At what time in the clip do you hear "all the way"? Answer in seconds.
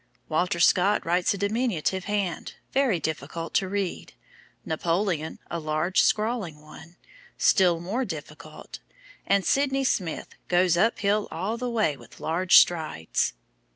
11.29-11.95